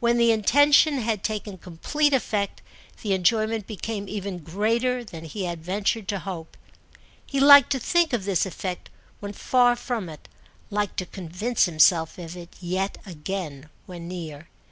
[0.00, 2.62] When the intention had taken complete effect
[3.02, 6.56] the enjoyment became even greater than he had ventured to hope.
[7.26, 8.88] He liked to think of this effect
[9.20, 10.26] when far from it,
[10.70, 14.48] liked to convince himself of it yet again when near.